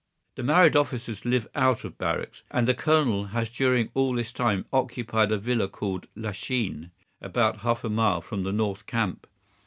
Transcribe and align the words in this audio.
The 0.33 0.41
married 0.41 0.75
officers 0.75 1.25
live 1.25 1.47
out 1.53 1.83
of 1.83 1.99
barracks, 1.99 2.41
and 2.49 2.67
the 2.67 2.73
Colonel 2.73 3.25
has 3.25 3.49
during 3.51 3.91
all 3.93 4.15
this 4.15 4.31
time 4.31 4.65
occupied 4.73 5.31
a 5.31 5.37
villa 5.37 5.67
called 5.67 6.07
Lachine, 6.15 6.89
about 7.21 7.57
half 7.57 7.83
a 7.83 7.89
mile 7.91 8.21
from 8.21 8.41
the 8.41 8.51
north 8.51 8.87
camp. 8.87 9.27